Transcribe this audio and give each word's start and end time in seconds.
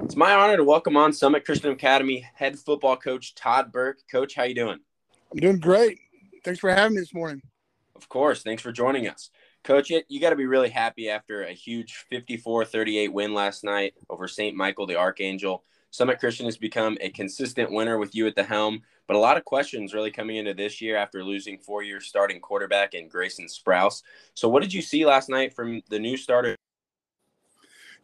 It's 0.00 0.16
my 0.16 0.32
honor 0.32 0.56
to 0.56 0.64
welcome 0.64 0.96
on 0.96 1.12
Summit 1.12 1.44
Christian 1.44 1.70
Academy 1.70 2.26
head 2.34 2.58
football 2.58 2.96
coach 2.96 3.34
Todd 3.34 3.70
Berck. 3.70 3.98
Coach, 4.10 4.34
how 4.34 4.42
you 4.42 4.54
doing? 4.54 4.80
I'm 5.32 5.38
doing 5.38 5.60
great. 5.60 5.98
Thanks 6.44 6.58
for 6.58 6.70
having 6.70 6.96
me 6.96 7.00
this 7.00 7.14
morning. 7.14 7.42
Of 7.94 8.08
course. 8.08 8.42
Thanks 8.42 8.60
for 8.60 8.72
joining 8.72 9.06
us. 9.06 9.30
Coach, 9.62 9.90
you 9.90 10.20
got 10.20 10.30
to 10.30 10.36
be 10.36 10.46
really 10.46 10.68
happy 10.68 11.08
after 11.08 11.44
a 11.44 11.52
huge 11.52 12.06
54-38 12.12 13.12
win 13.12 13.34
last 13.34 13.62
night 13.62 13.94
over 14.10 14.26
St. 14.26 14.56
Michael 14.56 14.86
the 14.86 14.96
Archangel. 14.96 15.64
Summit 15.90 16.18
Christian 16.18 16.46
has 16.46 16.58
become 16.58 16.98
a 17.00 17.10
consistent 17.10 17.70
winner 17.70 17.96
with 17.96 18.16
you 18.16 18.26
at 18.26 18.34
the 18.34 18.42
helm, 18.42 18.82
but 19.06 19.16
a 19.16 19.20
lot 19.20 19.36
of 19.36 19.44
questions 19.44 19.94
really 19.94 20.10
coming 20.10 20.36
into 20.36 20.54
this 20.54 20.82
year 20.82 20.96
after 20.96 21.22
losing 21.22 21.56
four-year 21.56 22.00
starting 22.00 22.40
quarterback 22.40 22.94
in 22.94 23.08
Grayson 23.08 23.46
Sprouse. 23.46 24.02
So 24.34 24.48
what 24.48 24.62
did 24.62 24.74
you 24.74 24.82
see 24.82 25.06
last 25.06 25.28
night 25.28 25.54
from 25.54 25.82
the 25.88 26.00
new 26.00 26.16
starter? 26.16 26.56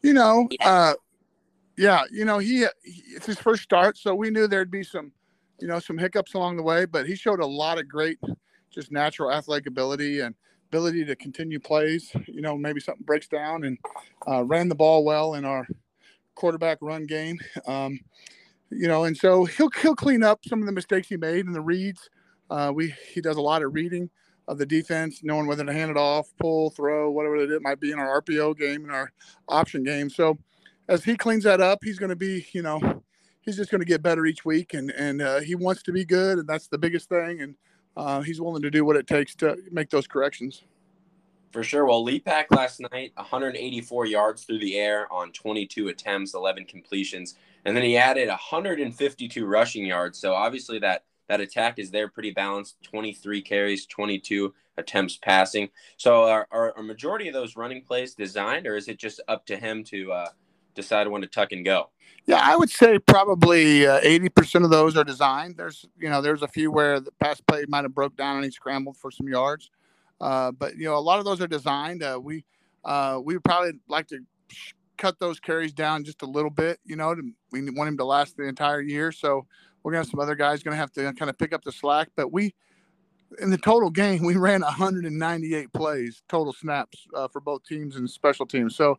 You 0.03 0.15
know, 0.15 0.49
uh, 0.61 0.95
yeah, 1.81 2.03
you 2.13 2.27
know, 2.27 2.39
he, 2.39 2.67
he 2.85 3.03
it's 3.17 3.25
his 3.25 3.39
first 3.39 3.63
start, 3.63 3.97
so 3.97 4.15
we 4.15 4.29
knew 4.29 4.47
there'd 4.47 4.71
be 4.71 4.83
some, 4.83 5.13
you 5.61 5.67
know, 5.67 5.79
some 5.79 5.97
hiccups 5.97 6.35
along 6.35 6.59
the 6.59 6.63
way, 6.63 6.85
but 6.85 7.07
he 7.07 7.15
showed 7.15 7.41
a 7.41 7.47
lot 7.47 7.79
of 7.79 7.89
great, 7.89 8.19
just 8.71 8.93
natural 8.93 9.33
athletic 9.33 9.67
ability 9.67 10.21
and 10.21 10.35
ability 10.69 11.07
to 11.07 11.17
continue 11.17 11.59
plays. 11.59 12.13
You 12.27 12.43
know, 12.43 12.55
maybe 12.59 12.81
something 12.81 13.07
breaks 13.07 13.29
down 13.29 13.65
and 13.65 13.79
uh, 14.29 14.45
ran 14.45 14.69
the 14.69 14.75
ball 14.75 15.05
well 15.05 15.33
in 15.33 15.47
our 15.47 15.67
quarterback 16.35 16.77
run 16.83 17.07
game. 17.07 17.39
Um, 17.67 17.99
you 18.69 18.87
know, 18.87 19.05
and 19.05 19.17
so 19.17 19.47
he'll 19.47 19.71
he'll 19.81 19.97
clean 19.97 20.23
up 20.23 20.41
some 20.47 20.61
of 20.61 20.67
the 20.67 20.73
mistakes 20.73 21.09
he 21.09 21.17
made 21.17 21.47
in 21.47 21.53
the 21.53 21.63
reads. 21.63 22.11
Uh, 22.51 22.73
we 22.75 22.95
he 23.11 23.23
does 23.23 23.39
a 23.39 23.43
lot 23.43 23.63
of 23.63 23.73
reading 23.73 24.11
of 24.49 24.59
the 24.59 24.67
defense, 24.67 25.21
knowing 25.23 25.47
whether 25.47 25.65
to 25.65 25.73
hand 25.73 25.91
it 25.91 25.97
off, 25.97 26.31
pull, 26.39 26.69
throw, 26.69 27.11
whatever 27.11 27.37
it 27.37 27.63
might 27.63 27.81
be 27.81 27.91
in 27.91 27.99
our 27.99 28.21
RPO 28.21 28.59
game 28.59 28.83
and 28.83 28.93
our 28.93 29.11
option 29.49 29.83
game. 29.83 30.11
So 30.11 30.37
as 30.91 31.05
he 31.05 31.17
cleans 31.17 31.45
that 31.45 31.61
up, 31.61 31.79
he's 31.85 31.99
going 31.99 32.11
to 32.11 32.17
be, 32.17 32.47
you 32.53 32.63
know, 32.63 33.03
he's 33.43 33.57
just 33.57 33.71
going 33.71 33.81
to 33.81 33.87
get 33.87 34.03
better 34.03 34.27
each 34.27 34.45
week, 34.45 34.75
and 34.75 34.91
and 34.91 35.23
uh, 35.23 35.41
he 35.41 35.55
wants 35.55 35.83
to 35.85 35.93
be 35.93 36.05
good, 36.05 36.39
and 36.39 36.49
that's 36.49 36.67
the 36.67 36.79
biggest 36.79 37.09
thing, 37.09 37.41
and 37.41 37.55
uh, 37.97 38.21
he's 38.21 38.41
willing 38.41 38.63
to 38.63 38.71
do 38.71 38.85
what 38.85 38.97
it 38.97 39.07
takes 39.07 39.35
to 39.37 39.57
make 39.71 39.89
those 39.89 40.07
corrections. 40.07 40.65
For 41.53 41.65
sure. 41.65 41.85
Well, 41.85 42.05
Lee 42.05 42.21
Pack 42.21 42.53
last 42.53 42.81
night, 42.93 43.13
184 43.15 44.07
yards 44.07 44.45
through 44.45 44.61
the 44.61 44.79
air 44.79 45.13
on 45.13 45.33
22 45.33 45.89
attempts, 45.89 46.35
11 46.35 46.67
completions, 46.67 47.35
and 47.65 47.77
then 47.77 47.83
he 47.83 47.97
added 47.97 48.29
152 48.29 49.47
rushing 49.47 49.85
yards. 49.85 50.19
So 50.19 50.35
obviously 50.35 50.79
that 50.81 51.05
that 51.29 51.41
attack 51.41 51.79
is 51.79 51.91
there 51.91 52.09
pretty 52.09 52.33
balanced. 52.33 52.77
23 52.83 53.43
carries, 53.43 53.87
22 53.87 54.53
attempts 54.77 55.17
passing. 55.17 55.71
So 55.97 56.25
are, 56.25 56.47
are 56.51 56.73
a 56.77 56.83
majority 56.83 57.29
of 57.29 57.35
those 57.35 57.57
running 57.57 57.83
plays 57.83 58.15
designed, 58.15 58.67
or 58.67 58.77
is 58.77 58.89
it 58.89 58.99
just 58.99 59.21
up 59.29 59.47
to 59.47 59.57
him 59.57 59.85
to 59.85 60.13
uh, 60.13 60.29
decide 60.75 61.09
when 61.09 61.23
to 61.23 61.29
tuck 61.29 61.53
and 61.53 61.65
go? 61.65 61.91
Yeah, 62.27 62.41
I 62.43 62.57
would 62.57 62.71
say 62.71 62.99
probably 62.99 63.87
uh, 63.87 63.99
eighty 64.03 64.27
uh, 64.27 64.35
percent 64.35 64.65
of 64.65 64.71
those 64.71 64.97
are 64.97 65.05
designed. 65.05 65.57
There's 65.57 65.85
you 65.99 66.09
know 66.09 66.21
there's 66.21 66.43
a 66.43 66.49
few 66.49 66.71
where 66.71 67.01
the 67.01 67.13
pass 67.13 67.41
play 67.41 67.65
might 67.69 67.85
have 67.85 67.95
broke 67.95 68.17
down 68.17 68.37
and 68.37 68.45
he 68.45 68.51
scrambled 68.51 68.97
for 68.97 69.11
some 69.11 69.29
yards, 69.29 69.71
uh, 70.21 70.53
but 70.53 70.77
you 70.77 70.85
know 70.85 70.97
a 70.97 71.01
lot 71.01 71.19
of 71.19 71.25
those 71.25 71.41
are 71.41 71.49
designed. 71.49 72.03
Uh, 72.03 72.21
we 72.23 72.45
uh, 72.85 73.21
we 73.23 73.35
would 73.35 73.45
probably 73.45 73.73
like 73.89 74.07
to 74.09 74.21
cut 74.97 75.19
those 75.19 75.41
carries 75.41 75.73
down 75.73 76.05
just 76.05 76.23
a 76.23 76.27
little 76.27 76.51
bit. 76.51 76.79
You 76.85 76.97
know, 76.97 77.15
to, 77.15 77.23
we 77.51 77.69
want 77.71 77.89
him 77.89 77.97
to 77.99 78.05
last 78.05 78.37
the 78.37 78.45
entire 78.45 78.81
year. 78.81 79.13
So 79.13 79.47
we're 79.83 79.93
gonna 79.93 80.05
have 80.05 80.11
some 80.11 80.21
other 80.21 80.35
guys 80.35 80.63
gonna 80.63 80.77
have 80.77 80.93
to 80.93 81.13
kind 81.15 81.31
of 81.31 81.39
pick 81.39 81.53
up 81.53 81.65
the 81.65 81.73
slack. 81.73 82.11
But 82.17 82.33
we 82.33 82.55
in 83.41 83.51
the 83.51 83.59
total 83.59 83.91
game 83.91 84.23
we 84.25 84.37
ran 84.37 84.61
198 84.61 85.73
plays 85.73 86.23
total 86.29 86.53
snaps 86.53 87.07
uh, 87.15 87.29
for 87.29 87.41
both 87.41 87.65
teams 87.65 87.97
and 87.97 88.09
special 88.09 88.47
teams. 88.47 88.77
So 88.77 88.99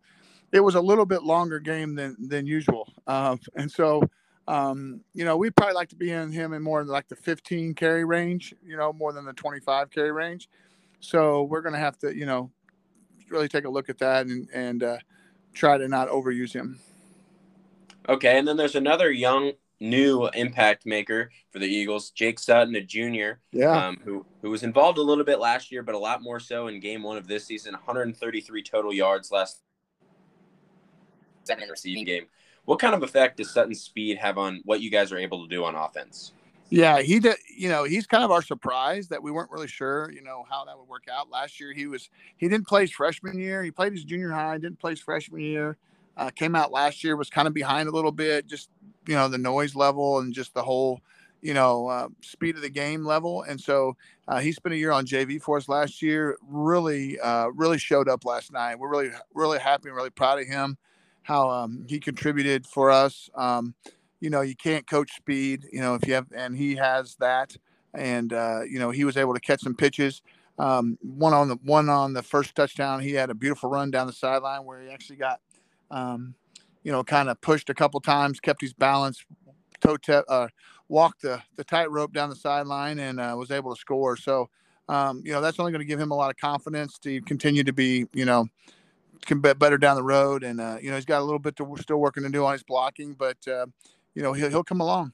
it 0.52 0.60
was 0.60 0.76
a 0.76 0.82
little 0.82 1.06
bit 1.06 1.24
longer 1.24 1.60
game 1.60 1.96
than 1.96 2.16
than 2.20 2.46
usual, 2.46 2.92
uh, 3.08 3.38
and 3.56 3.72
so 3.72 4.02
um, 4.48 5.02
you 5.14 5.26
know 5.26 5.38
we'd 5.38 5.56
probably 5.56 5.76
like 5.76 5.90
to 5.90 5.96
be 5.96 6.12
in 6.12 6.32
him 6.32 6.54
in 6.54 6.62
more 6.62 6.84
like 6.84 7.08
the 7.08 7.16
15 7.16 7.74
carry 7.74 8.06
range, 8.06 8.54
you 8.64 8.78
know, 8.78 8.92
more 8.94 9.14
than 9.14 9.26
the 9.26 9.34
25 9.34 9.92
carry 9.92 10.12
range. 10.12 10.50
So 11.00 11.44
we're 11.44 11.62
going 11.62 11.74
to 11.74 11.80
have 11.80 11.98
to, 12.00 12.16
you 12.16 12.26
know, 12.26 12.52
really 13.30 13.48
take 13.48 13.66
a 13.66 13.70
look 13.70 13.90
at 13.90 13.98
that 14.00 14.28
and 14.28 14.48
and 14.54 14.84
uh, 14.84 14.98
try 15.54 15.78
to 15.78 15.88
not 15.88 16.10
overuse 16.10 16.54
him. 16.54 16.80
Okay, 18.10 18.38
and 18.38 18.48
then 18.48 18.58
there's 18.58 18.76
another 18.76 19.12
young 19.12 19.54
new 19.80 20.28
impact 20.36 20.86
maker 20.86 21.32
for 21.50 21.60
the 21.60 21.66
Eagles, 21.66 22.12
Jake 22.12 22.40
Sutton, 22.40 22.76
a 22.76 22.82
junior, 22.82 23.40
yeah, 23.52 23.88
um, 23.88 24.00
who 24.04 24.26
who 24.42 24.50
was 24.50 24.64
involved 24.64 24.98
a 24.98 25.04
little 25.04 25.24
bit 25.24 25.40
last 25.40 25.72
year, 25.72 25.84
but 25.84 25.96
a 25.96 26.00
lot 26.00 26.22
more 26.22 26.40
so 26.40 26.68
in 26.68 26.80
Game 26.80 27.04
One 27.04 27.18
of 27.18 27.28
this 27.28 27.46
season. 27.46 27.74
133 27.74 28.64
total 28.64 28.94
yards 28.94 29.32
last 29.32 29.62
seven 31.52 31.64
in 31.64 31.68
the 31.68 31.72
receiving 31.72 32.06
game. 32.06 32.26
What 32.66 32.80
kind 32.80 32.94
of 32.94 33.04
effect 33.04 33.38
does 33.38 33.52
Sutton's 33.52 33.82
speed 33.82 34.18
have 34.18 34.38
on 34.38 34.62
what 34.66 34.82
you 34.82 34.90
guys 34.90 35.12
are 35.12 35.18
able 35.18 35.44
to 35.44 35.50
do 35.50 35.64
on 35.64 35.76
offense? 35.76 36.34
Yeah, 36.70 37.02
he 37.02 37.20
did. 37.20 37.36
You 37.54 37.68
know, 37.68 37.84
he's 37.84 38.08
kind 38.08 38.24
of 38.24 38.32
our 38.32 38.42
surprise 38.42 39.10
that 39.10 39.22
we 39.22 39.30
weren't 39.30 39.52
really 39.52 39.68
sure, 39.68 40.10
you 40.12 40.22
know, 40.22 40.46
how 40.50 40.64
that 40.66 40.78
would 40.78 40.88
work 40.88 41.04
out. 41.12 41.30
Last 41.30 41.60
year, 41.60 41.74
he 41.74 41.86
was 41.86 42.10
he 42.38 42.48
didn't 42.48 42.68
play 42.68 42.82
his 42.82 42.92
freshman 42.92 43.38
year. 43.38 43.64
He 43.64 43.72
played 43.72 43.92
his 43.92 44.06
junior 44.06 44.32
high, 44.32 44.58
didn't 44.58 44.80
play 44.80 44.92
his 44.92 45.02
freshman 45.02 45.42
year. 45.42 45.78
Uh, 46.16 46.30
came 46.30 46.56
out 46.56 46.72
last 46.72 47.04
year 47.04 47.16
was 47.16 47.30
kind 47.30 47.48
of 47.48 47.54
behind 47.54 47.90
a 47.90 47.92
little 47.92 48.12
bit, 48.12 48.48
just 48.48 48.70
you 49.06 49.16
know 49.16 49.28
the 49.28 49.38
noise 49.38 49.76
level 49.76 50.20
and 50.20 50.34
just 50.34 50.54
the 50.54 50.64
whole 50.64 51.02
you 51.42 51.54
know 51.54 51.88
uh, 51.88 52.08
speed 52.22 52.56
of 52.56 52.62
the 52.62 52.70
game 52.70 53.04
level. 53.04 53.42
And 53.42 53.60
so 53.60 53.98
uh, 54.30 54.40
he 54.40 54.54
spent 54.54 54.74
a 54.74 54.78
year 54.78 54.92
on 54.92 55.06
JV 55.06 55.42
for 55.42 55.58
us 55.58 55.68
last 55.68 56.02
year. 56.02 56.38
Really, 56.48 57.20
uh, 57.20 57.48
really 57.48 57.80
showed 57.80 58.08
up 58.08 58.24
last 58.24 58.54
night. 58.54 58.80
We're 58.80 58.90
really, 58.90 59.10
really 59.34 59.60
happy 59.60 59.90
and 59.90 59.96
really 59.98 60.10
proud 60.10 60.40
of 60.40 60.48
him 60.48 60.78
how 61.24 61.50
um, 61.50 61.86
he 61.88 62.00
contributed 62.00 62.66
for 62.66 62.92
us. 62.92 63.30
Um, 63.36 63.76
you 64.20 64.30
know, 64.30 64.42
you 64.42 64.56
can't 64.56 64.88
coach 64.88 65.12
speed, 65.16 65.66
you 65.72 65.82
know, 65.82 65.96
if 65.96 66.08
you 66.08 66.14
have, 66.14 66.28
and 66.36 66.56
he 66.56 66.76
has 66.76 67.16
that. 67.16 67.56
And, 67.94 68.32
uh, 68.32 68.62
you 68.70 68.80
know, 68.80 68.92
he 68.92 69.04
was 69.04 69.18
able 69.18 69.34
to 69.34 69.40
catch 69.40 69.62
some 69.62 69.76
pitches. 69.76 70.22
Um, 70.60 70.98
one 71.02 71.34
on 71.34 71.50
the 71.50 71.56
one 71.64 71.90
on 71.90 72.14
the 72.14 72.22
first 72.22 72.56
touchdown, 72.56 73.02
he 73.02 73.14
had 73.14 73.30
a 73.30 73.34
beautiful 73.34 73.70
run 73.70 73.90
down 73.90 74.08
the 74.08 74.14
sideline 74.14 74.64
where 74.64 74.82
he 74.82 74.90
actually 74.90 75.16
got, 75.16 75.40
um, 75.90 76.36
you 76.84 76.92
know, 76.92 77.04
kind 77.04 77.30
of 77.30 77.42
pushed 77.42 77.70
a 77.70 77.74
couple 77.74 78.00
times, 78.00 78.40
kept 78.40 78.62
his 78.62 78.74
balance, 78.74 79.26
toe 79.80 79.98
tap, 79.98 80.26
uh, 80.30 80.48
walked 80.88 81.24
the 81.24 81.42
the 81.56 81.64
tightrope 81.64 82.14
down 82.14 82.30
the 82.30 82.36
sideline, 82.36 83.00
and 83.00 83.20
uh, 83.20 83.34
was 83.36 83.50
able 83.50 83.74
to 83.74 83.80
score. 83.80 84.16
So, 84.16 84.50
um, 84.88 85.24
you 85.26 85.32
know, 85.32 85.42
that's 85.42 85.60
only 85.60 85.72
going 85.72 85.82
to 85.82 85.86
give 85.86 86.00
him 86.00 86.12
a 86.12 86.16
lot 86.16 86.30
of 86.30 86.38
confidence 86.38 87.00
to 87.00 87.22
continue 87.22 87.64
to 87.64 87.74
be, 87.74 88.06
you 88.14 88.26
know, 88.26 88.46
can 89.26 89.40
bet 89.40 89.60
better 89.60 89.78
down 89.78 89.96
the 89.96 90.04
road. 90.04 90.44
And 90.44 90.60
uh, 90.60 90.78
you 90.82 90.90
know, 90.90 90.96
he's 90.96 91.06
got 91.06 91.22
a 91.22 91.24
little 91.24 91.40
bit 91.40 91.56
to 91.58 91.76
still 91.80 91.98
working 91.98 92.24
to 92.24 92.30
do 92.30 92.46
on 92.46 92.54
his 92.54 92.64
blocking, 92.64 93.14
but 93.14 93.38
uh, 93.48 93.68
you 94.14 94.22
know, 94.22 94.34
he'll 94.34 94.50
he'll 94.50 94.64
come 94.64 94.82
along. 94.82 95.14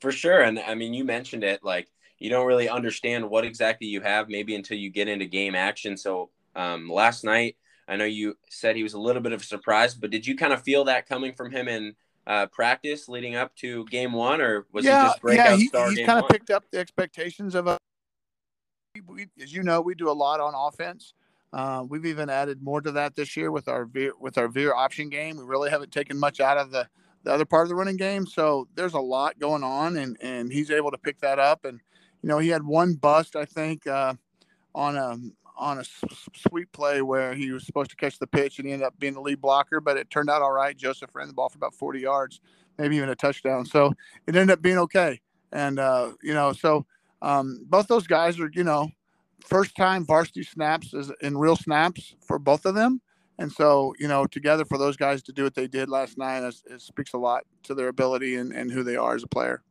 For 0.00 0.10
sure, 0.10 0.42
and 0.42 0.58
I 0.58 0.74
mean, 0.74 0.94
you 0.94 1.04
mentioned 1.04 1.44
it 1.44 1.62
like 1.62 1.88
you 2.18 2.30
don't 2.30 2.46
really 2.46 2.68
understand 2.68 3.28
what 3.28 3.44
exactly 3.44 3.86
you 3.86 4.00
have 4.00 4.28
maybe 4.28 4.54
until 4.54 4.78
you 4.78 4.90
get 4.90 5.08
into 5.08 5.26
game 5.26 5.54
action. 5.54 5.96
So 5.96 6.30
um, 6.54 6.88
last 6.88 7.24
night, 7.24 7.56
I 7.88 7.96
know 7.96 8.04
you 8.04 8.36
said 8.48 8.76
he 8.76 8.82
was 8.82 8.94
a 8.94 8.98
little 8.98 9.22
bit 9.22 9.32
of 9.32 9.42
a 9.42 9.44
surprise, 9.44 9.94
but 9.94 10.10
did 10.10 10.26
you 10.26 10.36
kind 10.36 10.52
of 10.52 10.62
feel 10.62 10.84
that 10.84 11.08
coming 11.08 11.32
from 11.32 11.50
him 11.50 11.68
in 11.68 11.94
uh, 12.26 12.46
practice 12.46 13.08
leading 13.08 13.34
up 13.34 13.54
to 13.56 13.84
game 13.86 14.12
one, 14.12 14.40
or 14.40 14.66
was 14.72 14.84
yeah, 14.84 15.02
he 15.02 15.08
just 15.08 15.22
breakout 15.22 15.50
yeah, 15.50 15.56
he, 15.56 15.66
star? 15.66 15.90
He's 15.90 16.06
kind 16.06 16.22
of 16.22 16.28
picked 16.28 16.50
up 16.50 16.64
the 16.70 16.78
expectations 16.78 17.54
of 17.54 17.66
a. 17.66 17.78
We, 19.06 19.26
as 19.40 19.52
you 19.52 19.62
know, 19.62 19.80
we 19.80 19.94
do 19.94 20.10
a 20.10 20.12
lot 20.12 20.38
on 20.38 20.54
offense. 20.54 21.14
Uh, 21.52 21.84
we've 21.86 22.06
even 22.06 22.30
added 22.30 22.62
more 22.62 22.80
to 22.80 22.92
that 22.92 23.14
this 23.14 23.36
year 23.36 23.50
with 23.50 23.68
our 23.68 23.84
veer, 23.84 24.12
with 24.18 24.38
our 24.38 24.48
veer 24.48 24.74
option 24.74 25.08
game. 25.08 25.36
We 25.36 25.44
really 25.44 25.70
haven't 25.70 25.92
taken 25.92 26.18
much 26.18 26.40
out 26.40 26.56
of 26.56 26.70
the, 26.70 26.88
the 27.24 27.32
other 27.32 27.44
part 27.44 27.64
of 27.64 27.68
the 27.68 27.74
running 27.74 27.98
game, 27.98 28.26
so 28.26 28.68
there's 28.74 28.94
a 28.94 29.00
lot 29.00 29.38
going 29.38 29.62
on, 29.62 29.96
and 29.96 30.16
and 30.22 30.50
he's 30.50 30.70
able 30.70 30.90
to 30.90 30.98
pick 30.98 31.20
that 31.20 31.38
up. 31.38 31.64
And 31.64 31.80
you 32.22 32.28
know, 32.28 32.38
he 32.38 32.48
had 32.48 32.64
one 32.64 32.94
bust, 32.94 33.36
I 33.36 33.44
think, 33.44 33.86
uh, 33.86 34.14
on 34.74 34.96
a 34.96 35.18
on 35.56 35.78
a 35.78 35.84
sweep 36.34 36.72
play 36.72 37.02
where 37.02 37.34
he 37.34 37.52
was 37.52 37.64
supposed 37.64 37.90
to 37.90 37.96
catch 37.96 38.18
the 38.18 38.26
pitch, 38.26 38.58
and 38.58 38.66
he 38.66 38.72
ended 38.72 38.86
up 38.86 38.98
being 38.98 39.14
the 39.14 39.20
lead 39.20 39.40
blocker, 39.40 39.80
but 39.80 39.96
it 39.96 40.10
turned 40.10 40.30
out 40.30 40.42
all 40.42 40.52
right. 40.52 40.76
Joseph 40.76 41.14
ran 41.14 41.28
the 41.28 41.34
ball 41.34 41.50
for 41.50 41.58
about 41.58 41.74
40 41.74 42.00
yards, 42.00 42.40
maybe 42.78 42.96
even 42.96 43.10
a 43.10 43.14
touchdown, 43.14 43.66
so 43.66 43.92
it 44.26 44.34
ended 44.34 44.50
up 44.50 44.62
being 44.62 44.78
okay. 44.78 45.20
And 45.52 45.78
uh, 45.78 46.12
you 46.22 46.32
know, 46.32 46.52
so 46.52 46.86
um, 47.20 47.64
both 47.68 47.86
those 47.86 48.06
guys 48.06 48.40
are, 48.40 48.50
you 48.52 48.64
know, 48.64 48.90
first 49.44 49.76
time 49.76 50.04
varsity 50.04 50.42
snaps 50.42 50.94
is 50.94 51.12
in 51.20 51.36
real 51.36 51.56
snaps 51.56 52.14
for 52.26 52.38
both 52.38 52.64
of 52.66 52.74
them. 52.74 53.00
and 53.38 53.50
so 53.50 53.94
you 53.98 54.08
know 54.08 54.26
together 54.26 54.64
for 54.64 54.78
those 54.78 54.96
guys 54.96 55.22
to 55.22 55.32
do 55.32 55.44
what 55.44 55.54
they 55.54 55.66
did 55.66 55.88
last 55.88 56.18
night, 56.18 56.42
it, 56.42 56.54
it 56.70 56.80
speaks 56.80 57.12
a 57.12 57.18
lot 57.18 57.44
to 57.64 57.74
their 57.74 57.88
ability 57.88 58.36
and, 58.36 58.52
and 58.52 58.70
who 58.70 58.82
they 58.82 58.96
are 58.96 59.14
as 59.14 59.22
a 59.22 59.28
player. 59.28 59.62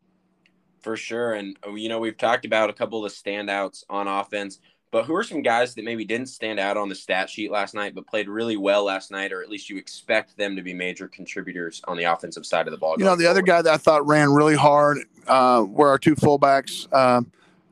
For 0.81 0.97
sure, 0.97 1.33
and 1.33 1.57
you 1.73 1.89
know 1.89 1.99
we've 1.99 2.17
talked 2.17 2.45
about 2.45 2.69
a 2.69 2.73
couple 2.73 3.05
of 3.05 3.11
standouts 3.11 3.83
on 3.89 4.07
offense. 4.07 4.59
But 4.91 5.05
who 5.05 5.15
are 5.15 5.23
some 5.23 5.41
guys 5.41 5.73
that 5.75 5.85
maybe 5.85 6.03
didn't 6.03 6.27
stand 6.27 6.59
out 6.59 6.75
on 6.75 6.89
the 6.89 6.95
stat 6.95 7.29
sheet 7.29 7.49
last 7.49 7.73
night, 7.73 7.95
but 7.95 8.05
played 8.07 8.27
really 8.27 8.57
well 8.57 8.83
last 8.83 9.09
night, 9.09 9.31
or 9.31 9.41
at 9.41 9.49
least 9.49 9.69
you 9.69 9.77
expect 9.77 10.35
them 10.35 10.57
to 10.57 10.61
be 10.61 10.73
major 10.73 11.07
contributors 11.07 11.81
on 11.87 11.95
the 11.95 12.03
offensive 12.03 12.45
side 12.45 12.67
of 12.67 12.71
the 12.71 12.77
ball? 12.77 12.95
You 12.97 13.05
know, 13.05 13.15
the 13.15 13.23
forward? 13.23 13.31
other 13.31 13.41
guy 13.41 13.61
that 13.61 13.73
I 13.73 13.77
thought 13.77 14.05
ran 14.05 14.29
really 14.33 14.55
hard 14.55 14.97
uh, 15.27 15.63
were 15.65 15.87
our 15.87 15.97
two 15.97 16.15
fullbacks, 16.15 16.89
uh, 16.91 17.21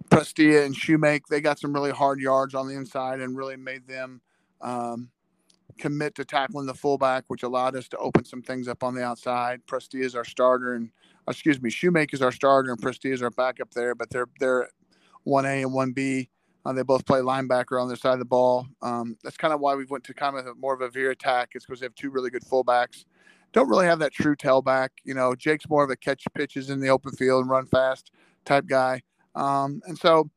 Prestia 0.09 0.65
and 0.65 0.75
Shoemake. 0.75 1.27
They 1.29 1.41
got 1.41 1.59
some 1.59 1.73
really 1.73 1.91
hard 1.91 2.19
yards 2.19 2.55
on 2.55 2.67
the 2.67 2.75
inside 2.75 3.19
and 3.19 3.37
really 3.37 3.55
made 3.55 3.87
them 3.87 4.21
um, 4.61 5.09
commit 5.77 6.15
to 6.15 6.25
tackling 6.25 6.65
the 6.65 6.73
fullback, 6.73 7.25
which 7.27 7.43
allowed 7.43 7.75
us 7.75 7.87
to 7.89 7.97
open 7.97 8.25
some 8.25 8.41
things 8.41 8.67
up 8.67 8.83
on 8.83 8.95
the 8.95 9.03
outside. 9.03 9.61
Prestia 9.67 10.01
is 10.01 10.15
our 10.15 10.25
starter, 10.25 10.73
and 10.73 10.89
excuse 11.27 11.61
me, 11.61 11.69
Shoemake 11.69 12.13
is 12.13 12.21
our 12.21 12.31
starter, 12.31 12.71
and 12.71 12.81
Prestia 12.81 13.13
is 13.13 13.21
our 13.21 13.29
backup 13.31 13.71
there. 13.71 13.95
But 13.95 14.09
they're 14.09 14.27
they're 14.39 14.69
one 15.23 15.45
A 15.45 15.61
and 15.61 15.73
one 15.73 15.91
B. 15.91 16.29
Uh, 16.65 16.73
they 16.73 16.83
both 16.83 17.05
play 17.05 17.19
linebacker 17.19 17.81
on 17.81 17.87
their 17.87 17.97
side 17.97 18.13
of 18.13 18.19
the 18.19 18.25
ball. 18.25 18.67
Um, 18.81 19.17
that's 19.23 19.37
kind 19.37 19.53
of 19.53 19.61
why 19.61 19.75
we 19.75 19.85
went 19.85 20.03
to 20.05 20.13
kind 20.13 20.37
of 20.37 20.45
a, 20.45 20.55
more 20.55 20.73
of 20.73 20.81
a 20.81 20.89
veer 20.89 21.11
attack. 21.11 21.51
It's 21.55 21.65
because 21.65 21.79
they 21.79 21.85
have 21.85 21.95
two 21.95 22.09
really 22.09 22.29
good 22.29 22.43
fullbacks. 22.43 23.05
Don't 23.53 23.69
really 23.69 23.85
have 23.85 23.99
that 23.99 24.13
true 24.13 24.35
tailback. 24.35 24.89
You 25.03 25.13
know, 25.13 25.33
Jake's 25.35 25.69
more 25.69 25.83
of 25.83 25.89
a 25.89 25.95
catch 25.95 26.25
pitches 26.35 26.69
in 26.69 26.79
the 26.79 26.89
open 26.89 27.13
field 27.13 27.41
and 27.41 27.49
run 27.49 27.65
fast 27.65 28.11
type 28.45 28.67
guy. 28.67 29.01
Um, 29.35 29.81
and 29.85 29.97
so 29.97 30.29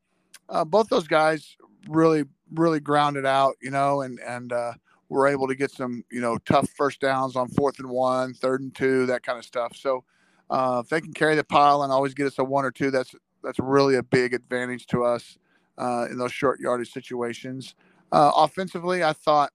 uh, 0.49 0.65
both 0.65 0.89
those 0.89 1.07
guys 1.07 1.55
really, 1.87 2.23
really 2.53 2.79
grounded 2.79 3.25
out. 3.25 3.55
You 3.61 3.71
know, 3.71 4.01
and 4.01 4.19
and 4.19 4.51
uh, 4.53 4.73
were 5.09 5.27
able 5.27 5.47
to 5.47 5.55
get 5.55 5.71
some 5.71 6.03
you 6.11 6.21
know 6.21 6.37
tough 6.45 6.69
first 6.77 6.99
downs 6.99 7.35
on 7.35 7.47
fourth 7.49 7.79
and 7.79 7.89
one, 7.89 8.33
third 8.33 8.61
and 8.61 8.73
two, 8.73 9.05
that 9.07 9.23
kind 9.23 9.37
of 9.37 9.45
stuff. 9.45 9.75
So 9.75 10.03
uh, 10.49 10.81
if 10.83 10.89
they 10.89 11.01
can 11.01 11.13
carry 11.13 11.35
the 11.35 11.43
pile 11.43 11.83
and 11.83 11.91
always 11.91 12.13
get 12.13 12.27
us 12.27 12.39
a 12.39 12.43
one 12.43 12.65
or 12.65 12.71
two, 12.71 12.91
that's 12.91 13.15
that's 13.43 13.59
really 13.59 13.95
a 13.95 14.03
big 14.03 14.33
advantage 14.33 14.87
to 14.87 15.03
us 15.03 15.37
uh, 15.77 16.07
in 16.09 16.17
those 16.17 16.31
short 16.31 16.59
yardage 16.59 16.91
situations. 16.91 17.75
Uh, 18.11 18.31
offensively, 18.35 19.03
I 19.03 19.13
thought 19.13 19.51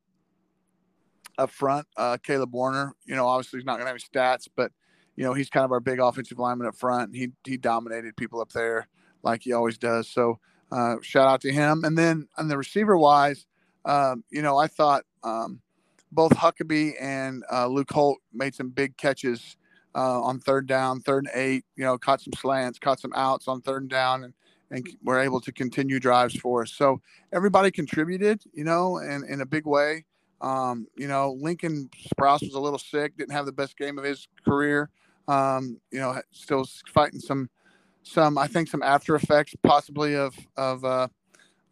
up 1.38 1.50
front, 1.50 1.86
uh, 1.96 2.16
Caleb 2.22 2.52
Warner, 2.52 2.94
you 3.06 3.14
know, 3.14 3.26
obviously 3.26 3.58
he's 3.58 3.64
not 3.64 3.74
going 3.74 3.86
to 3.86 3.92
have 3.92 3.94
any 3.94 4.02
stats, 4.02 4.48
but, 4.54 4.72
you 5.16 5.24
know, 5.24 5.32
he's 5.32 5.48
kind 5.48 5.64
of 5.64 5.72
our 5.72 5.80
big 5.80 6.00
offensive 6.00 6.38
lineman 6.38 6.66
up 6.66 6.74
front. 6.74 7.14
He, 7.14 7.28
he 7.44 7.56
dominated 7.56 8.16
people 8.16 8.40
up 8.40 8.50
there 8.50 8.88
like 9.22 9.42
he 9.42 9.52
always 9.52 9.78
does. 9.78 10.08
So 10.08 10.38
uh, 10.70 10.96
shout 11.02 11.28
out 11.28 11.40
to 11.42 11.52
him. 11.52 11.84
And 11.84 11.96
then 11.96 12.28
on 12.36 12.48
the 12.48 12.56
receiver 12.56 12.96
wise, 12.96 13.46
um, 13.84 14.24
you 14.30 14.42
know, 14.42 14.58
I 14.58 14.66
thought 14.66 15.04
um, 15.22 15.60
both 16.12 16.32
Huckabee 16.32 16.92
and 17.00 17.44
uh, 17.50 17.66
Luke 17.66 17.90
Holt 17.90 18.18
made 18.32 18.54
some 18.54 18.70
big 18.70 18.96
catches 18.96 19.56
uh, 19.94 20.20
on 20.20 20.40
third 20.40 20.66
down, 20.66 21.00
third 21.00 21.26
and 21.26 21.34
eight, 21.34 21.64
you 21.76 21.84
know, 21.84 21.96
caught 21.98 22.20
some 22.20 22.32
slants, 22.34 22.78
caught 22.78 23.00
some 23.00 23.12
outs 23.14 23.48
on 23.48 23.60
third 23.60 23.82
and 23.82 23.90
down. 23.90 24.24
And, 24.24 24.34
and 24.70 24.86
were 25.02 25.18
able 25.18 25.40
to 25.40 25.50
continue 25.50 25.98
drives 25.98 26.36
for 26.36 26.60
us. 26.60 26.72
So 26.72 27.00
everybody 27.32 27.70
contributed, 27.70 28.42
you 28.52 28.64
know, 28.64 28.98
in, 28.98 29.24
in 29.24 29.40
a 29.40 29.46
big 29.46 29.66
way. 29.66 30.04
Um, 30.42 30.86
you 30.96 31.08
know, 31.08 31.38
Lincoln 31.40 31.88
Sprouse 32.06 32.42
was 32.42 32.52
a 32.54 32.60
little 32.60 32.78
sick, 32.78 33.16
didn't 33.16 33.32
have 33.32 33.46
the 33.46 33.52
best 33.52 33.76
game 33.78 33.98
of 33.98 34.04
his 34.04 34.28
career. 34.44 34.90
Um, 35.26 35.80
you 35.90 35.98
know, 35.98 36.20
still 36.30 36.66
fighting 36.92 37.18
some, 37.18 37.48
some 38.08 38.38
I 38.38 38.46
think 38.46 38.68
some 38.68 38.82
after 38.82 39.14
effects 39.14 39.54
possibly 39.62 40.16
of 40.16 40.34
of 40.56 40.84
uh, 40.84 41.08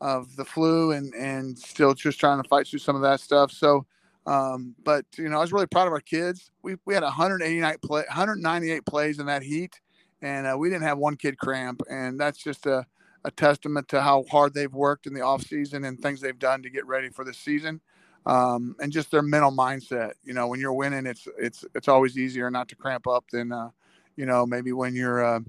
of 0.00 0.36
the 0.36 0.44
flu, 0.44 0.92
and 0.92 1.14
and 1.14 1.58
still 1.58 1.94
just 1.94 2.20
trying 2.20 2.42
to 2.42 2.48
fight 2.48 2.66
through 2.66 2.80
some 2.80 2.96
of 2.96 3.02
that 3.02 3.20
stuff. 3.20 3.50
So, 3.52 3.86
um, 4.26 4.74
but 4.84 5.04
you 5.16 5.28
know, 5.28 5.38
I 5.38 5.40
was 5.40 5.52
really 5.52 5.66
proud 5.66 5.86
of 5.86 5.92
our 5.92 6.00
kids. 6.00 6.50
We 6.62 6.76
we 6.84 6.94
had 6.94 7.02
189 7.02 7.76
play, 7.82 8.02
198 8.08 8.86
plays 8.86 9.18
in 9.18 9.26
that 9.26 9.42
heat 9.42 9.80
and 10.22 10.46
uh, 10.46 10.56
we 10.58 10.68
didn't 10.68 10.84
have 10.84 10.98
one 10.98 11.16
kid 11.16 11.38
cramp, 11.38 11.82
and 11.90 12.18
that's 12.18 12.38
just 12.38 12.66
a, 12.66 12.84
a 13.24 13.30
testament 13.30 13.88
to 13.88 14.00
how 14.00 14.24
hard 14.30 14.54
they've 14.54 14.72
worked 14.72 15.06
in 15.06 15.14
the 15.14 15.20
off 15.20 15.42
season 15.42 15.84
and 15.84 16.00
things 16.00 16.20
they've 16.20 16.38
done 16.38 16.62
to 16.62 16.70
get 16.70 16.86
ready 16.86 17.08
for 17.08 17.24
the 17.24 17.34
season, 17.34 17.80
um, 18.24 18.74
and 18.80 18.92
just 18.92 19.10
their 19.10 19.22
mental 19.22 19.52
mindset. 19.52 20.12
You 20.24 20.34
know, 20.34 20.46
when 20.46 20.60
you're 20.60 20.72
winning, 20.72 21.06
it's 21.06 21.28
it's 21.38 21.64
it's 21.74 21.88
always 21.88 22.16
easier 22.16 22.50
not 22.50 22.68
to 22.68 22.76
cramp 22.76 23.06
up 23.06 23.24
than 23.30 23.52
uh, 23.52 23.70
you 24.16 24.26
know 24.26 24.46
maybe 24.46 24.72
when 24.72 24.94
you're 24.94 25.24
uh, 25.24 25.40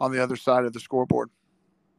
on 0.00 0.12
the 0.12 0.22
other 0.22 0.36
side 0.36 0.64
of 0.64 0.72
the 0.72 0.80
scoreboard. 0.80 1.30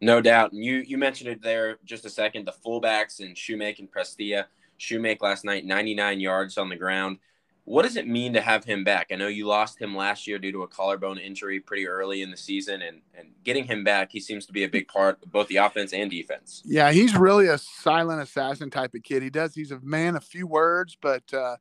No 0.02 0.22
doubt. 0.22 0.54
And 0.54 0.64
You 0.64 0.78
you 0.78 0.98
mentioned 0.98 1.30
it 1.30 1.42
there 1.42 1.78
just 1.86 2.06
a 2.06 2.10
second. 2.10 2.46
The 2.46 2.54
fullbacks 2.66 3.20
and 3.20 3.36
Shoemake 3.36 3.80
and 3.80 3.92
Prestia. 3.92 4.46
Shoemake 4.80 5.22
last 5.22 5.44
night, 5.44 5.66
99 5.66 6.20
yards 6.20 6.58
on 6.58 6.70
the 6.70 6.76
ground. 6.76 7.18
What 7.66 7.84
does 7.84 7.98
it 7.98 8.08
mean 8.08 8.34
to 8.34 8.42
have 8.42 8.64
him 8.64 8.84
back? 8.84 9.08
I 9.12 9.16
know 9.16 9.28
you 9.28 9.46
lost 9.46 9.80
him 9.80 9.96
last 9.96 10.26
year 10.26 10.40
due 10.40 10.52
to 10.54 10.64
a 10.64 10.68
collarbone 10.68 11.20
injury 11.20 11.60
pretty 11.60 11.88
early 11.88 12.24
in 12.24 12.32
the 12.32 12.38
season, 12.38 12.82
and, 12.82 13.02
and 13.14 13.28
getting 13.44 13.64
him 13.64 13.84
back, 13.84 14.10
he 14.12 14.20
seems 14.20 14.48
to 14.48 14.54
be 14.54 14.64
a 14.64 14.70
big 14.70 14.88
part 14.88 15.20
of 15.22 15.32
both 15.32 15.48
the 15.50 15.58
offense 15.58 15.94
and 15.94 16.10
defense. 16.10 16.64
Yeah, 16.66 16.92
he's 16.92 17.16
really 17.16 17.48
a 17.48 17.60
silent 17.60 18.22
assassin 18.24 18.72
type 18.72 18.96
of 18.96 19.04
kid. 19.04 19.22
He 19.22 19.30
does, 19.30 19.54
he's 19.54 19.70
a 19.70 19.80
man 19.82 20.16
of 20.16 20.24
few 20.24 20.48
words, 20.48 20.98
but, 21.00 21.32
uh, 21.32 21.58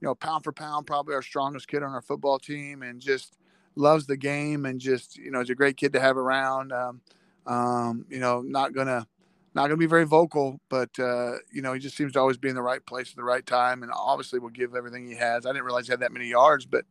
you 0.00 0.08
know, 0.08 0.16
pound 0.16 0.42
for 0.42 0.50
pound, 0.50 0.88
probably 0.88 1.14
our 1.14 1.22
strongest 1.22 1.68
kid 1.68 1.84
on 1.84 1.92
our 1.92 2.02
football 2.02 2.40
team, 2.40 2.82
and 2.82 3.00
just 3.00 3.36
loves 3.74 4.06
the 4.06 4.16
game 4.16 4.64
and 4.66 4.80
just, 4.80 5.16
you 5.16 5.30
know, 5.30 5.40
is 5.40 5.50
a 5.50 5.54
great 5.54 5.76
kid 5.76 5.92
to 5.94 6.00
have 6.00 6.16
around. 6.16 6.72
Um, 6.72 7.00
um, 7.46 8.04
you 8.08 8.18
know, 8.18 8.40
not 8.40 8.74
to, 8.74 9.06
not 9.54 9.68
to 9.68 9.76
be 9.76 9.86
very 9.86 10.04
vocal, 10.04 10.60
but 10.68 10.90
uh, 10.98 11.34
you 11.50 11.62
know 11.62 11.72
he 11.72 11.80
just 11.80 11.96
seems 11.96 12.12
to 12.12 12.20
always 12.20 12.36
be 12.36 12.48
in 12.48 12.54
the 12.54 12.62
right 12.62 12.84
place 12.86 13.10
at 13.10 13.16
the 13.16 13.24
right 13.24 13.44
time, 13.44 13.82
and 13.82 13.92
obviously 13.94 14.38
will 14.38 14.48
give 14.50 14.74
everything 14.74 15.06
he 15.06 15.14
has. 15.14 15.44
I 15.44 15.50
didn't 15.50 15.64
realize 15.64 15.86
he 15.86 15.92
had 15.92 16.00
that 16.00 16.12
many 16.12 16.28
yards, 16.28 16.64
but 16.64 16.84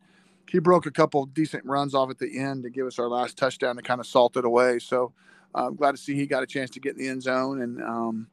he 0.50 0.60
broke 0.60 0.86
a 0.86 0.92
couple 0.92 1.26
decent 1.26 1.66
runs 1.66 1.96
off 1.96 2.10
at 2.10 2.20
the 2.20 2.38
end 2.38 2.64
to 2.64 2.70
give 2.70 2.86
us 2.86 3.00
our 3.00 3.08
last 3.08 3.38
touchdown 3.38 3.78
to 3.78 3.82
kind 3.82 4.00
of 4.00 4.06
salt 4.06 4.36
it 4.38 4.46
away. 4.46 4.80
So 4.80 5.14
uh, 5.56 5.68
I'm 5.68 5.76
glad 5.76 5.92
to 5.92 5.98
see 5.98 6.16
he 6.16 6.26
got 6.26 6.44
a 6.44 6.48
chance 6.48 6.70
to 6.72 6.80
get 6.80 6.94
in 6.94 6.98
the 7.00 7.08
end 7.08 7.24
zone, 7.24 7.62
and 7.62 7.82
um, 7.82 8.28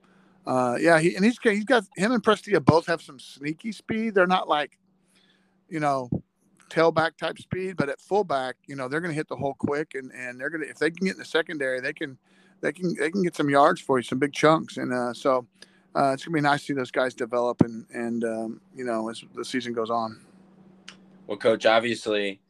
uh, 0.46 0.76
yeah, 0.80 0.98
he 0.98 1.14
and 1.14 1.24
he's 1.24 1.38
he's 1.42 1.64
got 1.64 1.84
him 1.96 2.12
and 2.12 2.22
Prestia 2.22 2.62
both 2.62 2.86
have 2.86 3.00
some 3.00 3.18
sneaky 3.18 3.72
speed. 3.72 4.14
They're 4.14 4.26
not 4.26 4.48
like 4.48 4.78
you 5.70 5.80
know 5.80 6.10
tailback 6.68 7.16
type 7.16 7.38
speed, 7.38 7.76
but 7.76 7.88
at 7.88 8.00
fullback, 8.00 8.56
you 8.66 8.76
know 8.76 8.88
they're 8.88 9.00
going 9.00 9.10
to 9.10 9.16
hit 9.16 9.28
the 9.28 9.36
hole 9.36 9.54
quick, 9.58 9.94
and 9.94 10.12
and 10.12 10.40
they're 10.40 10.50
going 10.50 10.62
to 10.62 10.68
if 10.68 10.78
they 10.78 10.90
can 10.90 11.06
get 11.06 11.14
in 11.14 11.18
the 11.18 11.24
secondary, 11.24 11.80
they 11.80 11.92
can 11.92 12.18
they 12.60 12.72
can 12.72 12.94
they 12.94 13.10
can 13.10 13.22
get 13.22 13.36
some 13.36 13.50
yards 13.50 13.80
for 13.80 13.98
you, 13.98 14.02
some 14.02 14.18
big 14.18 14.32
chunks, 14.32 14.76
and 14.76 14.92
uh, 14.92 15.12
so 15.12 15.46
uh, 15.96 16.12
it's 16.12 16.24
gonna 16.24 16.34
be 16.34 16.40
nice 16.40 16.60
to 16.60 16.66
see 16.66 16.72
those 16.74 16.90
guys 16.90 17.14
develop 17.14 17.60
and 17.62 17.86
and 17.92 18.24
um, 18.24 18.60
you 18.74 18.84
know 18.84 19.08
as 19.08 19.22
the 19.34 19.44
season 19.44 19.72
goes 19.72 19.90
on. 19.90 20.20
Well, 21.26 21.38
coach, 21.38 21.66
obviously 21.66 22.40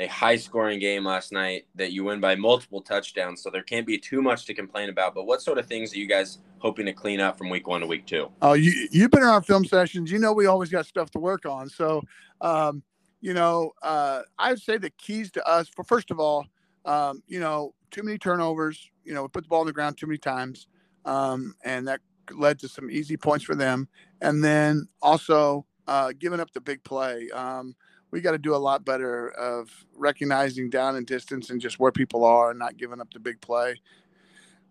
a 0.00 0.06
high 0.06 0.36
scoring 0.36 0.78
game 0.78 1.04
last 1.04 1.30
night 1.30 1.66
that 1.74 1.92
you 1.92 2.04
win 2.04 2.20
by 2.20 2.34
multiple 2.34 2.80
touchdowns, 2.80 3.42
so 3.42 3.50
there 3.50 3.62
can't 3.62 3.86
be 3.86 3.98
too 3.98 4.22
much 4.22 4.46
to 4.46 4.54
complain 4.54 4.88
about. 4.88 5.14
But 5.14 5.26
what 5.26 5.42
sort 5.42 5.58
of 5.58 5.66
things 5.66 5.92
are 5.92 5.98
you 5.98 6.06
guys 6.06 6.38
hoping 6.58 6.86
to 6.86 6.92
clean 6.92 7.20
up 7.20 7.36
from 7.36 7.50
week 7.50 7.68
one 7.68 7.82
to 7.82 7.86
week 7.86 8.06
two? 8.06 8.30
Oh, 8.40 8.54
you 8.54 8.88
you've 8.90 9.10
been 9.10 9.22
in 9.22 9.28
our 9.28 9.42
film 9.42 9.64
sessions. 9.64 10.10
You 10.10 10.18
know 10.18 10.32
we 10.32 10.46
always 10.46 10.70
got 10.70 10.86
stuff 10.86 11.10
to 11.10 11.18
work 11.18 11.44
on. 11.44 11.68
So, 11.68 12.02
um, 12.40 12.82
you 13.20 13.34
know, 13.34 13.72
uh, 13.82 14.22
I'd 14.38 14.60
say 14.60 14.78
the 14.78 14.90
keys 14.90 15.30
to 15.32 15.46
us 15.46 15.68
for 15.68 15.84
first 15.84 16.10
of 16.10 16.18
all, 16.18 16.46
um, 16.84 17.22
you 17.26 17.40
know, 17.40 17.74
too 17.90 18.02
many 18.02 18.18
turnovers. 18.18 18.90
You 19.04 19.14
know, 19.14 19.22
we 19.22 19.28
put 19.28 19.44
the 19.44 19.48
ball 19.48 19.60
on 19.60 19.66
the 19.66 19.72
ground 19.72 19.98
too 19.98 20.06
many 20.06 20.18
times, 20.18 20.66
um, 21.04 21.54
and 21.64 21.88
that 21.88 22.00
led 22.32 22.58
to 22.60 22.68
some 22.68 22.90
easy 22.90 23.16
points 23.16 23.44
for 23.44 23.54
them. 23.54 23.88
And 24.20 24.42
then 24.42 24.88
also 25.02 25.66
uh, 25.86 26.12
giving 26.18 26.40
up 26.40 26.52
the 26.52 26.60
big 26.60 26.82
play. 26.84 27.28
Um, 27.30 27.74
we 28.10 28.20
got 28.20 28.32
to 28.32 28.38
do 28.38 28.54
a 28.54 28.56
lot 28.56 28.84
better 28.84 29.28
of 29.30 29.70
recognizing 29.94 30.70
down 30.70 30.96
and 30.96 31.06
distance 31.06 31.50
and 31.50 31.60
just 31.60 31.78
where 31.78 31.92
people 31.92 32.24
are 32.24 32.50
and 32.50 32.58
not 32.58 32.76
giving 32.76 33.00
up 33.00 33.12
the 33.12 33.20
big 33.20 33.40
play. 33.40 33.80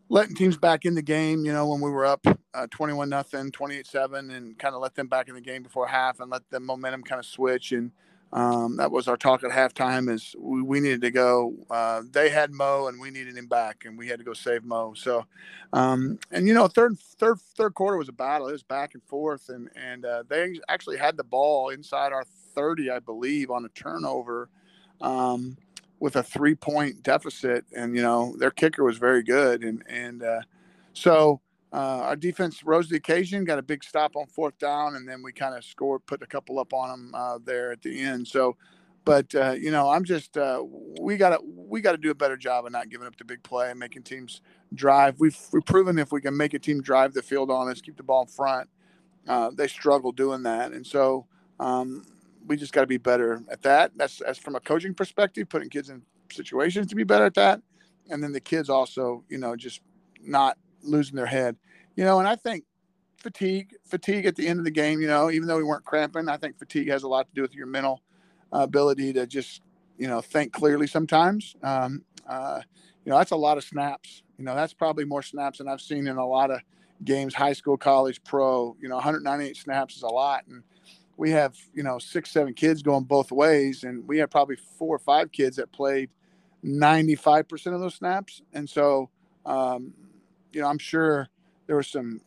Letting 0.10 0.36
teams 0.36 0.58
back 0.58 0.86
in 0.86 0.96
the 0.96 1.02
game, 1.02 1.46
you 1.46 1.54
know, 1.54 1.68
when 1.68 1.82
we 1.82 1.90
were 1.92 2.06
up 2.06 2.26
uh, 2.54 2.68
21 2.72 3.10
nothing, 3.10 3.52
28 3.52 3.86
7, 3.86 4.32
and 4.32 4.58
kind 4.58 4.74
of 4.74 4.82
let 4.82 4.96
them 4.96 5.08
back 5.08 5.30
in 5.30 5.36
the 5.36 5.42
game 5.42 5.62
before 5.62 5.88
half 5.88 6.20
and 6.20 6.32
let 6.32 6.42
the 6.50 6.60
momentum 6.60 7.04
kind 7.04 7.20
of 7.20 7.26
switch. 7.26 7.72
And 7.72 7.92
um, 8.32 8.78
that 8.78 8.92
was 8.92 9.08
our 9.08 9.18
talk 9.18 9.44
at 9.44 9.52
halftime. 9.52 10.12
Is 10.12 10.36
we, 10.38 10.62
we 10.62 10.80
needed 10.80 11.02
to 11.02 11.12
go. 11.12 11.54
Uh, 11.70 12.04
they 12.12 12.30
had 12.30 12.52
Mo, 12.52 12.88
and 12.88 13.00
we 13.00 13.10
needed 13.10 13.36
him 13.36 13.48
back, 13.48 13.86
and 13.86 13.98
we 13.98 14.08
had 14.08 14.20
to 14.20 14.26
go 14.26 14.34
save 14.34 14.64
Mo. 14.64 14.94
So, 14.96 15.26
um, 15.74 16.20
and 16.32 16.48
you 16.48 16.54
know, 16.54 16.68
third 16.68 17.00
third 17.00 17.40
third 17.42 17.74
quarter 17.74 17.98
was 17.98 18.10
a 18.10 18.14
battle. 18.14 18.48
It 18.48 18.52
was 18.52 18.64
back 18.64 18.94
and 18.94 19.04
forth, 19.04 19.50
and 19.50 19.70
and 19.76 20.06
uh, 20.06 20.24
they 20.28 20.60
actually 20.70 20.98
had 20.98 21.18
the 21.18 21.24
ball 21.24 21.70
inside 21.70 22.14
our 22.14 22.24
thirty, 22.54 22.92
I 22.92 23.00
believe, 23.00 23.50
on 23.50 23.66
a 23.66 23.70
turnover. 23.70 24.50
Um, 25.02 25.58
with 26.00 26.16
a 26.16 26.24
three 26.24 26.56
point 26.56 27.04
deficit, 27.04 27.66
and 27.76 27.96
you 27.96 28.02
know 28.02 28.36
their 28.38 28.52
kicker 28.52 28.84
was 28.84 28.98
very 28.98 29.24
good, 29.24 29.64
and 29.64 29.84
and 29.88 30.24
uh, 30.24 30.42
so 30.94 31.42
uh, 31.72 32.02
our 32.02 32.16
defense 32.16 32.64
rose 32.64 32.88
to 32.88 32.92
the 32.92 32.98
occasion, 32.98 33.46
got 33.46 33.60
a 33.60 33.64
big 33.64 33.84
stop 33.84 34.16
on 34.16 34.26
fourth 34.28 34.58
down, 34.58 34.96
and 34.96 35.08
then 35.08 35.22
we 35.22 35.32
kind 35.32 35.56
of 35.56 35.64
scored, 35.64 36.06
put 36.08 36.22
a 36.24 36.26
couple 36.26 36.60
up 36.60 36.74
on 36.74 36.90
them 36.90 37.12
uh, 37.14 37.38
there 37.44 37.72
at 37.72 37.82
the 37.84 38.02
end. 38.02 38.28
So, 38.28 38.58
but 39.06 39.34
uh, 39.36 39.52
you 39.52 39.70
know, 39.70 39.90
I'm 39.90 40.04
just 40.04 40.36
uh, 40.36 40.64
we 41.00 41.16
got 41.16 41.30
to 41.30 41.40
we 41.56 41.82
got 41.82 41.92
to 41.92 41.98
do 41.98 42.10
a 42.10 42.16
better 42.16 42.38
job 42.38 42.66
of 42.66 42.72
not 42.72 42.90
giving 42.90 43.06
up 43.06 43.16
the 43.18 43.24
big 43.24 43.44
play 43.44 43.70
and 43.70 43.80
making 43.80 44.04
teams 44.04 44.42
drive. 44.74 45.20
We've 45.20 45.38
we've 45.54 45.66
proven 45.66 46.00
if 46.00 46.12
we 46.12 46.22
can 46.22 46.36
make 46.36 46.56
a 46.56 46.60
team 46.60 46.82
drive 46.82 47.14
the 47.14 47.22
field 47.22 47.52
on 47.52 47.70
us, 47.70 47.82
keep 47.82 47.98
the 47.98 48.04
ball 48.04 48.24
in 48.24 48.28
front, 48.28 48.68
uh, 49.28 49.52
they 49.54 49.68
struggle 49.68 50.12
doing 50.12 50.42
that, 50.44 50.72
and 50.72 50.86
so 50.86 51.28
um, 51.60 52.04
we 52.48 52.58
just 52.58 52.74
got 52.74 52.82
to 52.82 52.88
be 52.88 52.98
better 52.98 53.44
at 53.52 53.62
that. 53.62 53.92
That's 53.96 54.18
that's 54.26 54.40
from 54.40 54.56
a 54.56 54.60
coaching 54.60 54.96
perspective, 54.96 55.48
putting 55.50 55.70
kids 55.70 55.92
in 55.92 56.02
situations 56.32 56.88
to 56.88 56.96
be 56.96 57.04
better 57.04 57.26
at 57.26 57.36
that, 57.36 57.62
and 58.10 58.24
then 58.24 58.32
the 58.32 58.42
kids 58.42 58.72
also, 58.72 59.24
you 59.30 59.38
know, 59.38 59.56
just 59.56 59.82
not 60.22 60.58
losing 60.84 61.16
their 61.16 61.26
head, 61.26 61.56
you 61.96 62.04
know. 62.04 62.20
And 62.20 62.28
I 62.28 62.36
think 62.36 62.66
fatigue, 63.18 63.76
fatigue 63.86 64.26
at 64.26 64.36
the 64.36 64.48
end 64.48 64.60
of 64.60 64.66
the 64.66 64.72
game, 64.72 65.02
you 65.02 65.08
know, 65.08 65.30
even 65.30 65.48
though 65.48 65.58
we 65.58 65.64
weren't 65.64 65.86
cramping, 65.86 66.30
I 66.30 66.38
think 66.38 66.58
fatigue 66.58 66.90
has 66.90 67.04
a 67.04 67.08
lot 67.08 67.28
to 67.28 67.34
do 67.34 67.42
with 67.42 67.54
your 67.54 67.68
mental 67.68 68.02
uh, 68.54 68.60
ability 68.60 69.14
to 69.14 69.28
just, 69.28 69.62
you 69.98 70.08
know, 70.08 70.22
think 70.22 70.54
clearly 70.54 70.88
sometimes. 70.88 71.56
Um, 71.62 72.04
uh, 72.28 72.62
you 73.06 73.12
know, 73.12 73.18
that's 73.18 73.32
a 73.32 73.36
lot 73.36 73.58
of 73.58 73.64
snaps. 73.64 74.24
You 74.38 74.46
know, 74.46 74.56
that's 74.56 74.74
probably 74.74 75.06
more 75.06 75.24
snaps 75.24 75.58
than 75.58 75.68
I've 75.68 75.82
seen 75.82 76.08
in 76.08 76.18
a 76.18 76.26
lot 76.26 76.52
of 76.52 76.62
games, 77.04 77.34
high 77.34 77.54
school, 77.54 77.78
college, 77.78 78.24
pro. 78.24 78.76
You 78.80 78.90
know, 78.90 78.96
198 78.96 79.58
snaps 79.58 79.98
is 79.98 80.04
a 80.04 80.08
lot, 80.08 80.46
and 80.48 80.64
we 81.18 81.32
have 81.32 81.56
you 81.74 81.84
know 81.84 82.00
six, 82.00 82.32
seven 82.32 82.54
kids 82.54 82.82
going 82.82 83.04
both 83.04 83.32
ways, 83.32 83.84
and 83.84 84.08
we 84.08 84.18
have 84.20 84.30
probably 84.30 84.58
four 84.78 84.96
or 84.96 85.00
five 85.00 85.32
kids 85.32 85.58
that 85.58 85.72
played 85.72 86.10
95% 86.64 87.74
of 87.74 87.80
those 87.82 87.96
snaps, 87.96 88.42
and 88.54 88.70
so 88.70 89.10
um, 89.46 89.94
you 90.52 90.62
know, 90.62 90.68
I'm 90.68 90.78
sure 90.78 91.30
there 91.68 91.76
was 91.76 91.88
some 91.88 92.22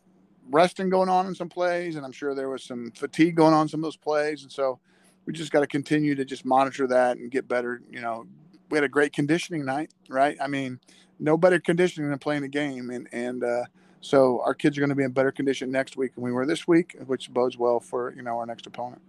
resting 0.49 0.89
going 0.89 1.09
on 1.09 1.27
in 1.27 1.35
some 1.35 1.49
plays, 1.49 1.95
and 1.95 2.05
I'm 2.05 2.11
sure 2.11 2.35
there 2.35 2.49
was 2.49 2.63
some 2.63 2.91
fatigue 2.91 3.35
going 3.35 3.53
on 3.53 3.67
some 3.67 3.79
of 3.79 3.83
those 3.83 3.97
plays, 3.97 4.43
and 4.43 4.51
so 4.51 4.79
we 5.25 5.33
just 5.33 5.51
got 5.51 5.61
to 5.61 5.67
continue 5.67 6.15
to 6.15 6.25
just 6.25 6.45
monitor 6.45 6.87
that 6.87 7.17
and 7.17 7.31
get 7.31 7.47
better. 7.47 7.81
You 7.89 8.01
know, 8.01 8.27
we 8.69 8.77
had 8.77 8.83
a 8.83 8.89
great 8.89 9.13
conditioning 9.13 9.65
night, 9.65 9.91
right? 10.09 10.37
I 10.41 10.47
mean, 10.47 10.79
no 11.19 11.37
better 11.37 11.59
conditioning 11.59 12.09
than 12.09 12.19
playing 12.19 12.41
the 12.41 12.47
game, 12.47 12.89
and 12.89 13.07
and 13.11 13.43
uh, 13.43 13.63
so 14.01 14.41
our 14.41 14.53
kids 14.53 14.77
are 14.77 14.81
going 14.81 14.89
to 14.89 14.95
be 14.95 15.03
in 15.03 15.11
better 15.11 15.31
condition 15.31 15.71
next 15.71 15.95
week 15.95 16.15
than 16.15 16.23
we 16.23 16.31
were 16.31 16.45
this 16.45 16.67
week, 16.67 16.95
which 17.05 17.31
bodes 17.31 17.57
well 17.57 17.79
for 17.79 18.13
you 18.15 18.21
know 18.21 18.37
our 18.37 18.45
next 18.45 18.67
opponent. 18.67 19.01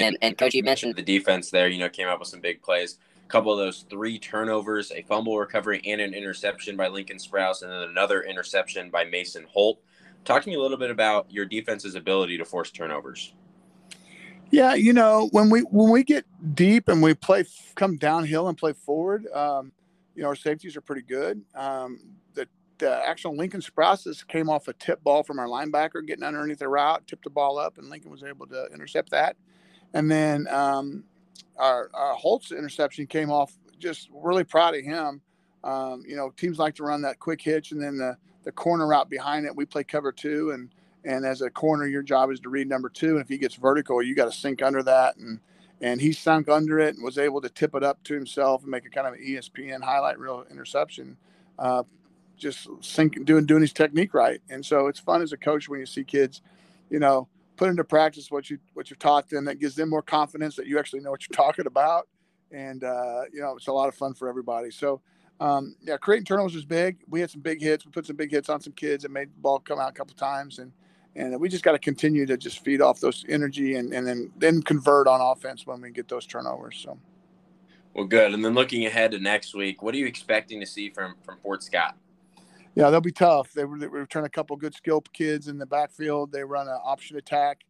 And, 0.00 0.16
and 0.22 0.38
coach, 0.38 0.54
you 0.54 0.62
mentioned 0.62 0.94
the 0.94 1.02
defense 1.02 1.50
there. 1.50 1.68
You 1.68 1.78
know, 1.78 1.88
came 1.88 2.06
up 2.06 2.20
with 2.20 2.28
some 2.28 2.40
big 2.40 2.62
plays. 2.62 2.98
Couple 3.28 3.52
of 3.52 3.58
those 3.58 3.84
three 3.90 4.18
turnovers, 4.18 4.90
a 4.90 5.02
fumble 5.02 5.38
recovery, 5.38 5.82
and 5.84 6.00
an 6.00 6.14
interception 6.14 6.76
by 6.76 6.88
Lincoln 6.88 7.18
Sprouse, 7.18 7.62
and 7.62 7.70
then 7.70 7.82
another 7.82 8.22
interception 8.22 8.88
by 8.88 9.04
Mason 9.04 9.44
Holt. 9.50 9.80
Talk 10.24 10.42
to 10.42 10.48
me 10.48 10.54
a 10.54 10.60
little 10.60 10.78
bit 10.78 10.90
about 10.90 11.30
your 11.30 11.44
defense's 11.44 11.94
ability 11.94 12.38
to 12.38 12.44
force 12.44 12.70
turnovers. 12.70 13.32
Yeah, 14.50 14.74
you 14.74 14.94
know, 14.94 15.28
when 15.32 15.50
we 15.50 15.60
when 15.60 15.90
we 15.90 16.04
get 16.04 16.24
deep 16.54 16.88
and 16.88 17.02
we 17.02 17.14
play 17.14 17.44
come 17.74 17.96
downhill 17.96 18.48
and 18.48 18.56
play 18.56 18.72
forward, 18.72 19.26
um, 19.34 19.72
you 20.14 20.22
know, 20.22 20.28
our 20.28 20.36
safeties 20.36 20.76
are 20.76 20.80
pretty 20.80 21.02
good. 21.02 21.42
Um, 21.54 22.00
the 22.34 22.48
the 22.78 23.06
actual 23.06 23.36
Lincoln 23.36 23.60
Sprouses 23.60 24.26
came 24.26 24.48
off 24.48 24.68
a 24.68 24.72
tip 24.72 25.02
ball 25.04 25.22
from 25.22 25.38
our 25.38 25.46
linebacker 25.46 26.06
getting 26.06 26.24
underneath 26.24 26.60
the 26.60 26.68
route, 26.68 27.06
tipped 27.06 27.24
the 27.24 27.30
ball 27.30 27.58
up, 27.58 27.76
and 27.76 27.90
Lincoln 27.90 28.10
was 28.10 28.22
able 28.22 28.46
to 28.46 28.68
intercept 28.72 29.10
that. 29.10 29.36
And 29.92 30.10
then 30.10 30.48
um, 30.48 31.04
our, 31.56 31.90
our 31.94 32.14
Holt's 32.14 32.52
interception 32.52 33.06
came 33.06 33.30
off. 33.30 33.52
Just 33.78 34.08
really 34.12 34.44
proud 34.44 34.74
of 34.74 34.84
him. 34.84 35.20
Um, 35.64 36.04
you 36.06 36.16
know, 36.16 36.30
teams 36.36 36.58
like 36.58 36.74
to 36.76 36.84
run 36.84 37.02
that 37.02 37.18
quick 37.18 37.40
hitch, 37.40 37.72
and 37.72 37.82
then 37.82 37.96
the 37.96 38.16
the 38.44 38.52
corner 38.52 38.86
route 38.86 39.10
behind 39.10 39.46
it. 39.46 39.54
We 39.54 39.64
play 39.66 39.84
cover 39.84 40.12
two, 40.12 40.50
and 40.52 40.70
and 41.04 41.24
as 41.24 41.42
a 41.42 41.50
corner, 41.50 41.86
your 41.86 42.02
job 42.02 42.30
is 42.30 42.40
to 42.40 42.48
read 42.48 42.68
number 42.68 42.88
two. 42.88 43.12
And 43.12 43.20
if 43.20 43.28
he 43.28 43.38
gets 43.38 43.54
vertical, 43.54 44.02
you 44.02 44.14
got 44.14 44.32
to 44.32 44.38
sink 44.38 44.62
under 44.62 44.82
that. 44.84 45.16
And 45.16 45.40
and 45.80 46.00
he 46.00 46.12
sunk 46.12 46.48
under 46.48 46.78
it 46.80 46.96
and 46.96 47.04
was 47.04 47.18
able 47.18 47.40
to 47.40 47.48
tip 47.48 47.74
it 47.74 47.84
up 47.84 48.02
to 48.04 48.14
himself 48.14 48.62
and 48.62 48.70
make 48.70 48.84
a 48.84 48.90
kind 48.90 49.06
of 49.06 49.14
an 49.14 49.20
ESPN 49.20 49.82
highlight 49.82 50.18
reel 50.18 50.44
interception. 50.50 51.16
Uh, 51.58 51.84
just 52.36 52.68
sink 52.80 53.24
doing 53.24 53.46
doing 53.46 53.60
his 53.62 53.72
technique 53.72 54.14
right. 54.14 54.40
And 54.48 54.64
so 54.64 54.86
it's 54.86 55.00
fun 55.00 55.22
as 55.22 55.32
a 55.32 55.36
coach 55.36 55.68
when 55.68 55.80
you 55.80 55.86
see 55.86 56.04
kids, 56.04 56.40
you 56.90 56.98
know, 56.98 57.28
put 57.58 57.68
into 57.68 57.84
practice 57.84 58.30
what 58.30 58.48
you 58.48 58.58
what 58.72 58.88
you've 58.88 58.98
taught 58.98 59.28
them. 59.28 59.44
That 59.44 59.58
gives 59.58 59.74
them 59.74 59.90
more 59.90 60.02
confidence 60.02 60.56
that 60.56 60.66
you 60.66 60.78
actually 60.78 61.00
know 61.00 61.10
what 61.10 61.22
you're 61.28 61.36
talking 61.46 61.66
about. 61.66 62.08
And 62.50 62.84
uh, 62.84 63.22
you 63.32 63.40
know, 63.40 63.56
it's 63.56 63.66
a 63.66 63.72
lot 63.72 63.88
of 63.88 63.94
fun 63.94 64.14
for 64.14 64.28
everybody. 64.28 64.70
So 64.70 65.02
um, 65.40 65.76
yeah, 65.82 65.96
creating 65.98 66.24
turnovers 66.24 66.54
was 66.54 66.64
big. 66.64 66.98
We 67.08 67.20
had 67.20 67.30
some 67.30 67.42
big 67.42 67.60
hits. 67.60 67.84
We 67.84 67.92
put 67.92 68.06
some 68.06 68.16
big 68.16 68.30
hits 68.30 68.48
on 68.48 68.60
some 68.60 68.72
kids 68.72 69.04
and 69.04 69.12
made 69.12 69.28
the 69.28 69.40
ball 69.40 69.58
come 69.58 69.78
out 69.78 69.90
a 69.90 69.92
couple 69.92 70.16
times. 70.16 70.58
And 70.58 70.72
and 71.14 71.38
we 71.40 71.48
just 71.48 71.64
got 71.64 71.72
to 71.72 71.78
continue 71.78 72.26
to 72.26 72.36
just 72.36 72.64
feed 72.64 72.80
off 72.80 73.00
those 73.00 73.24
energy 73.28 73.74
and, 73.74 73.92
and 73.92 74.06
then 74.06 74.30
then 74.38 74.62
convert 74.62 75.06
on 75.06 75.20
offense 75.20 75.66
when 75.66 75.80
we 75.80 75.90
get 75.90 76.08
those 76.08 76.26
turnovers. 76.26 76.80
So. 76.82 76.98
Well, 77.94 78.06
good. 78.06 78.32
And 78.32 78.44
then 78.44 78.54
looking 78.54 78.86
ahead 78.86 79.10
to 79.12 79.18
next 79.18 79.54
week, 79.54 79.82
what 79.82 79.94
are 79.94 79.98
you 79.98 80.06
expecting 80.06 80.60
to 80.60 80.66
see 80.66 80.90
from 80.90 81.16
from 81.24 81.38
Fort 81.42 81.62
Scott? 81.62 81.96
Yeah, 82.78 82.90
they'll 82.90 83.00
be 83.00 83.10
tough. 83.10 83.50
They, 83.54 83.64
they 83.64 83.88
return 83.88 84.24
a 84.24 84.28
couple 84.28 84.54
good 84.54 84.72
skill 84.72 85.00
kids 85.12 85.48
in 85.48 85.58
the 85.58 85.66
backfield. 85.66 86.30
They 86.30 86.44
run 86.44 86.68
an 86.68 86.78
option 86.84 87.16
attack. 87.16 87.62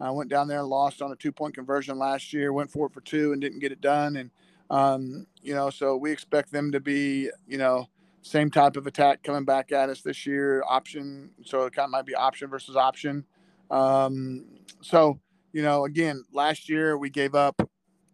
I 0.00 0.10
went 0.10 0.30
down 0.30 0.48
there 0.48 0.60
and 0.60 0.68
lost 0.68 1.02
on 1.02 1.12
a 1.12 1.16
two 1.16 1.32
point 1.32 1.54
conversion 1.54 1.98
last 1.98 2.32
year. 2.32 2.50
Went 2.50 2.70
for 2.70 2.86
it 2.86 2.94
for 2.94 3.02
two 3.02 3.32
and 3.32 3.42
didn't 3.42 3.58
get 3.58 3.72
it 3.72 3.82
done. 3.82 4.16
And 4.16 4.30
um, 4.70 5.26
you 5.42 5.54
know, 5.54 5.68
so 5.68 5.98
we 5.98 6.10
expect 6.10 6.50
them 6.50 6.72
to 6.72 6.80
be, 6.80 7.28
you 7.46 7.58
know, 7.58 7.90
same 8.22 8.50
type 8.50 8.78
of 8.78 8.86
attack 8.86 9.22
coming 9.22 9.44
back 9.44 9.70
at 9.70 9.90
us 9.90 10.00
this 10.00 10.24
year. 10.24 10.64
Option, 10.66 11.28
so 11.44 11.64
it 11.64 11.74
kind 11.74 11.84
of 11.84 11.90
might 11.90 12.06
be 12.06 12.14
option 12.14 12.48
versus 12.48 12.74
option. 12.74 13.26
Um, 13.70 14.46
so 14.80 15.20
you 15.52 15.60
know, 15.60 15.84
again, 15.84 16.24
last 16.32 16.70
year 16.70 16.96
we 16.96 17.10
gave 17.10 17.34
up 17.34 17.60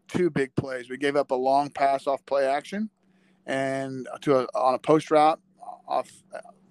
two 0.09 0.31
big 0.31 0.53
plays. 0.57 0.91
We 0.91 0.97
gave 0.97 1.15
up 1.15 1.31
a 1.31 1.37
long 1.37 1.71
pass 1.71 2.09
off 2.09 2.27
play 2.27 2.45
action, 2.45 2.91
and 3.47 4.09
to 4.23 4.41
a, 4.41 4.43
on 4.57 4.75
a 4.75 4.79
post 4.81 5.13
route 5.13 5.39
off 5.91 6.11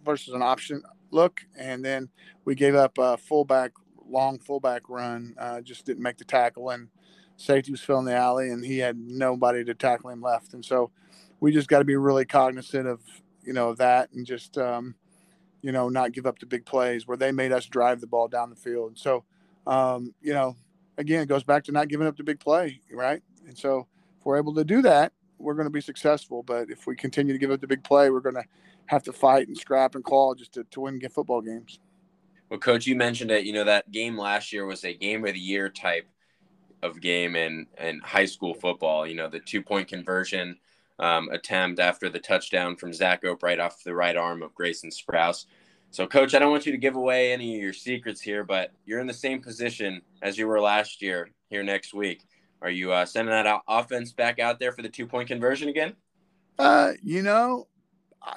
versus 0.03 0.33
an 0.33 0.41
option 0.41 0.81
look, 1.11 1.41
and 1.57 1.83
then 1.83 2.09
we 2.45 2.55
gave 2.55 2.75
up 2.75 2.97
a 2.97 3.17
fullback 3.17 3.71
long 4.07 4.39
fullback 4.39 4.89
run. 4.89 5.35
Uh, 5.38 5.61
just 5.61 5.85
didn't 5.85 6.03
make 6.03 6.17
the 6.17 6.25
tackle, 6.25 6.69
and 6.69 6.89
safety 7.38 7.71
was 7.71 7.81
filling 7.81 8.05
the 8.05 8.15
alley, 8.15 8.49
and 8.49 8.65
he 8.65 8.79
had 8.79 8.97
nobody 8.97 9.63
to 9.63 9.73
tackle 9.73 10.09
him 10.09 10.21
left, 10.21 10.53
and 10.53 10.65
so 10.65 10.91
we 11.39 11.51
just 11.51 11.67
got 11.67 11.79
to 11.79 11.85
be 11.85 11.95
really 11.95 12.25
cognizant 12.25 12.88
of 12.88 13.01
you 13.43 13.53
know 13.53 13.73
that 13.75 14.11
and 14.13 14.25
just 14.25 14.57
um, 14.57 14.95
you 15.61 15.71
know 15.71 15.89
not 15.89 16.11
give 16.11 16.25
up 16.25 16.39
the 16.39 16.45
big 16.45 16.65
plays 16.65 17.07
where 17.07 17.17
they 17.17 17.31
made 17.31 17.51
us 17.51 17.65
drive 17.65 18.01
the 18.01 18.07
ball 18.07 18.27
down 18.27 18.49
the 18.49 18.55
field. 18.55 18.97
So 18.97 19.23
um, 19.67 20.13
you 20.21 20.33
know 20.33 20.55
again 20.97 21.21
it 21.21 21.27
goes 21.27 21.43
back 21.43 21.63
to 21.65 21.71
not 21.71 21.88
giving 21.88 22.07
up 22.07 22.17
the 22.17 22.23
big 22.23 22.39
play, 22.39 22.81
right? 22.91 23.21
And 23.47 23.57
so 23.57 23.88
if 24.19 24.25
we're 24.25 24.38
able 24.38 24.53
to 24.55 24.63
do 24.63 24.81
that, 24.81 25.13
we're 25.38 25.53
going 25.53 25.65
to 25.65 25.71
be 25.71 25.81
successful. 25.81 26.43
But 26.43 26.69
if 26.69 26.85
we 26.85 26.95
continue 26.95 27.33
to 27.33 27.39
give 27.39 27.51
up 27.51 27.61
the 27.61 27.67
big 27.67 27.83
play, 27.83 28.09
we're 28.09 28.19
going 28.19 28.35
to 28.35 28.43
have 28.89 29.03
to 29.03 29.13
fight 29.13 29.48
and 29.48 29.55
scrap 29.55 29.93
and 29.93 30.03
claw 30.03 30.34
just 30.34 30.51
to, 30.53 30.63
to 30.72 30.81
win 30.81 31.00
football 31.10 31.41
games. 31.41 31.79
Well, 32.50 32.60
coach, 32.60 32.88
you 32.88 32.96
mentioned 32.96 33.29
it. 33.29 33.46
You 33.46 33.53
know 33.53 33.63
that 33.63 33.91
game 33.91 34.17
last 34.17 34.51
year 34.51 34.65
was 34.65 34.84
a 34.84 34.93
game 34.93 35.24
of 35.25 35.34
the 35.34 35.39
year 35.39 35.69
type 35.69 36.08
of 36.81 37.00
game 37.00 37.36
in 37.36 37.67
in 37.79 38.00
high 38.00 38.25
school 38.25 38.55
football. 38.55 39.05
You 39.05 39.13
know 39.13 39.29
the 39.29 39.39
two 39.39 39.62
point 39.62 39.88
conversion 39.88 40.58
um, 40.98 41.29
attempt 41.29 41.79
after 41.79 42.10
the 42.10 42.17
touchdown 42.17 42.75
from 42.75 42.91
Zach 42.91 43.24
Ope 43.24 43.43
right 43.43 43.60
off 43.60 43.84
the 43.84 43.93
right 43.93 44.17
arm 44.17 44.41
of 44.41 44.55
Grayson 44.55 44.89
Sprouse. 44.89 45.46
So, 45.91 46.08
coach, 46.08 46.34
I 46.34 46.39
don't 46.39 46.51
want 46.51 46.65
you 46.65 46.72
to 46.72 46.77
give 46.77 46.96
away 46.96 47.31
any 47.31 47.55
of 47.55 47.62
your 47.62 47.74
secrets 47.74 48.22
here, 48.22 48.43
but 48.43 48.72
you're 48.86 49.00
in 49.00 49.08
the 49.08 49.13
same 49.13 49.39
position 49.39 50.01
as 50.24 50.36
you 50.36 50.48
were 50.48 50.60
last 50.60 51.01
year 51.01 51.29
here 51.50 51.63
next 51.63 51.93
week. 51.93 52.24
Are 52.63 52.72
you 52.72 52.91
uh, 52.91 53.05
sending 53.05 53.31
that 53.31 53.62
offense 53.67 54.12
back 54.12 54.39
out 54.39 54.60
there 54.60 54.72
for 54.72 54.81
the 54.81 54.89
two 54.89 55.05
point 55.05 55.27
conversion 55.27 55.69
again? 55.69 55.93
Uh, 56.58 56.93
you 57.03 57.22
know, 57.22 57.67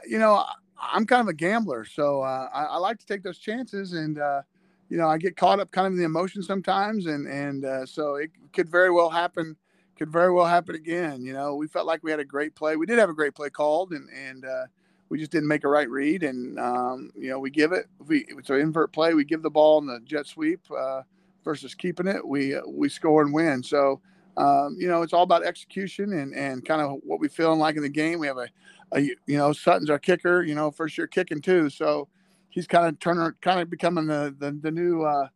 you 0.07 0.19
know, 0.19 0.45
I'm 0.81 1.07
kind 1.07 1.21
of 1.21 1.29
a 1.29 1.35
gambler, 1.35 1.85
so 1.85 2.23
uh, 2.23 2.49
I, 2.53 2.65
I, 2.65 2.77
like 2.79 2.99
to 2.99 3.07
take 3.07 3.23
those 3.23 3.39
chances, 3.39 3.93
and 3.93 4.19
uh, 4.19 4.43
you 4.89 4.97
know, 4.97 5.09
I 5.09 5.19
get 5.19 5.37
caught 5.37 5.61
up 5.61 5.71
kind 5.71 5.87
of 5.87 5.93
in 5.93 5.99
the 5.99 6.05
emotion 6.05 6.43
sometimes, 6.43 7.07
and 7.07 7.27
and 7.29 7.65
uh, 7.65 7.87
so 7.87 8.17
it 8.17 8.31
could 8.53 8.69
very 8.69 8.91
well 8.91 9.11
happen 9.11 9.57
could 9.97 10.11
very 10.11 10.33
well 10.33 10.47
happen 10.47 10.75
again. 10.75 11.23
You 11.23 11.33
know, 11.33 11.55
we 11.55 11.69
felt 11.69 11.87
like 11.87 12.03
we 12.03 12.11
had 12.11 12.21
a 12.21 12.25
great 12.25 12.55
play. 12.55 12.77
We 12.77 12.87
did 12.87 12.99
have 12.99 13.11
a 13.11 13.15
great 13.15 13.35
play 13.35 13.51
called, 13.51 13.93
and 13.93 14.09
and 14.11 14.45
uh, 14.45 14.67
we 15.09 15.19
just 15.19 15.31
didn't 15.31 15.49
make 15.49 15.65
a 15.65 15.69
right 15.69 15.89
read. 15.89 16.23
And 16.25 16.59
um, 16.59 17.13
you 17.17 17.31
know, 17.31 17.39
we 17.39 17.51
give 17.51 17.73
it. 17.73 17.87
We 18.07 18.27
it's 18.29 18.51
an 18.51 18.57
invert 18.57 18.93
play. 18.93 19.15
We 19.15 19.25
give 19.25 19.43
the 19.43 19.51
ball 19.51 19.79
in 19.79 19.87
the 19.87 20.01
jet 20.01 20.27
sweep 20.27 20.61
uh, 20.77 21.03
versus 21.45 21.75
keeping 21.75 22.09
it. 22.09 22.27
We 22.27 22.57
uh, 22.57 22.63
we 22.67 22.89
score 22.89 23.23
and 23.23 23.33
win. 23.33 23.63
So. 23.63 24.01
Um, 24.35 24.77
you 24.79 24.89
know, 24.89 25.03
it's 25.03 25.13
all 25.13 25.25
about 25.25 25.45
execution 25.45 26.15
and, 26.15 26.35
and 26.35 26.65
kind 26.65 26.81
of 26.81 27.01
what 27.05 27.21
we 27.21 27.29
feeling 27.29 27.59
like 27.59 27.77
in 27.77 27.83
the 27.83 27.89
game. 27.91 28.19
We 28.19 28.27
have 28.29 28.39
a, 28.39 28.49
a, 28.95 29.01
you 29.01 29.39
know, 29.39 29.53
Sutton's 29.53 29.91
our 29.91 29.99
kicker, 29.99 30.43
you 30.43 30.55
know, 30.55 30.71
first 30.71 30.97
year 30.99 31.07
kicking 31.07 31.41
too. 31.41 31.71
So 31.71 32.09
he's 32.51 32.67
kind 32.67 32.87
of 32.87 32.99
turning, 32.99 33.33
kind 33.41 33.61
of 33.61 33.71
becoming 33.71 34.07
the, 34.07 34.35
the, 34.39 34.53
the 34.53 34.71
new, 34.71 35.03
uh, 35.03 35.29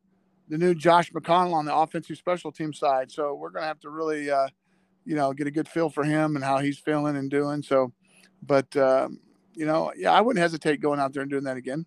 the 0.49 0.59
new 0.59 0.75
Josh 0.75 1.11
McConnell 1.13 1.55
on 1.55 1.65
the 1.65 1.75
offensive 1.75 2.17
special 2.19 2.53
team 2.53 2.73
side. 2.73 3.11
So 3.11 3.35
we're 3.35 3.51
going 3.51 3.63
to 3.63 3.69
have 3.69 3.81
to 3.81 3.91
really, 3.91 4.31
uh, 4.31 4.49
you 5.05 5.15
know, 5.15 5.33
get 5.33 5.47
a 5.47 5.51
good 5.51 5.69
feel 5.69 5.89
for 5.89 6.05
him 6.05 6.37
and 6.37 6.45
how 6.45 6.59
he's 6.59 6.79
feeling 6.79 7.17
and 7.17 7.31
doing. 7.31 7.63
So, 7.63 7.93
but, 8.43 8.77
um, 8.77 9.21
you 9.55 9.65
know, 9.65 9.93
yeah, 9.97 10.13
I 10.13 10.21
wouldn't 10.21 10.43
hesitate 10.43 10.81
going 10.81 11.01
out 11.01 11.13
there 11.13 11.23
and 11.23 11.31
doing 11.31 11.45
that 11.45 11.57
again. 11.57 11.87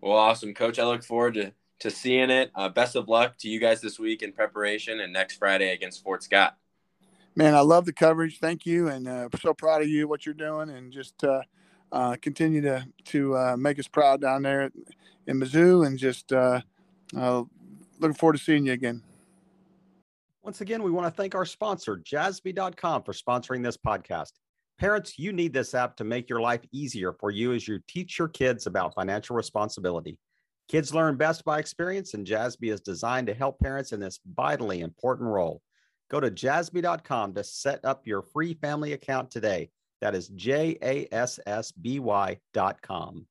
Well, 0.00 0.16
awesome, 0.16 0.54
coach. 0.54 0.78
I 0.78 0.84
look 0.84 1.04
forward 1.04 1.34
to, 1.34 1.52
to 1.80 1.90
seeing 1.90 2.30
it. 2.30 2.50
Uh, 2.54 2.68
best 2.68 2.96
of 2.96 3.08
luck 3.08 3.36
to 3.38 3.48
you 3.48 3.60
guys 3.60 3.80
this 3.80 3.98
week 3.98 4.22
in 4.22 4.32
preparation 4.32 5.00
and 5.00 5.12
next 5.12 5.36
Friday 5.36 5.72
against 5.72 6.02
Fort 6.02 6.22
Scott. 6.22 6.56
Man, 7.34 7.54
I 7.54 7.60
love 7.60 7.86
the 7.86 7.92
coverage. 7.92 8.38
Thank 8.38 8.66
you. 8.66 8.88
And 8.88 9.08
uh, 9.08 9.28
so 9.40 9.54
proud 9.54 9.82
of 9.82 9.88
you, 9.88 10.06
what 10.06 10.26
you're 10.26 10.34
doing. 10.34 10.70
And 10.70 10.92
just, 10.92 11.24
uh, 11.24 11.42
uh, 11.92 12.16
continue 12.22 12.62
to 12.62 12.84
to 13.04 13.36
uh, 13.36 13.56
make 13.56 13.78
us 13.78 13.86
proud 13.86 14.20
down 14.20 14.42
there 14.42 14.70
in 15.26 15.38
Mizzou, 15.38 15.86
and 15.86 15.98
just 15.98 16.32
uh, 16.32 16.60
uh, 17.16 17.42
looking 18.00 18.14
forward 18.14 18.38
to 18.38 18.42
seeing 18.42 18.66
you 18.66 18.72
again. 18.72 19.02
Once 20.42 20.60
again, 20.60 20.82
we 20.82 20.90
want 20.90 21.06
to 21.06 21.10
thank 21.10 21.34
our 21.36 21.44
sponsor, 21.44 21.98
Jassby.com, 21.98 23.04
for 23.04 23.12
sponsoring 23.12 23.62
this 23.62 23.76
podcast. 23.76 24.32
Parents, 24.78 25.16
you 25.16 25.32
need 25.32 25.52
this 25.52 25.74
app 25.74 25.96
to 25.96 26.04
make 26.04 26.28
your 26.28 26.40
life 26.40 26.62
easier 26.72 27.12
for 27.12 27.30
you 27.30 27.52
as 27.52 27.68
you 27.68 27.78
teach 27.86 28.18
your 28.18 28.26
kids 28.26 28.66
about 28.66 28.94
financial 28.94 29.36
responsibility. 29.36 30.18
Kids 30.68 30.92
learn 30.92 31.16
best 31.16 31.44
by 31.44 31.60
experience, 31.60 32.14
and 32.14 32.26
Jassby 32.26 32.72
is 32.72 32.80
designed 32.80 33.28
to 33.28 33.34
help 33.34 33.60
parents 33.60 33.92
in 33.92 34.00
this 34.00 34.18
vitally 34.34 34.80
important 34.80 35.28
role. 35.28 35.60
Go 36.12 36.20
to 36.20 36.30
jassby.com 36.30 37.32
to 37.32 37.42
set 37.42 37.84
up 37.84 38.06
your 38.06 38.20
free 38.20 38.52
family 38.52 38.92
account 38.92 39.30
today. 39.30 39.70
That 40.02 40.14
is 40.14 40.28
J 40.28 40.76
A 40.82 41.08
S 41.10 41.40
S 41.46 41.72
B 41.72 42.00
Y.com. 42.00 43.26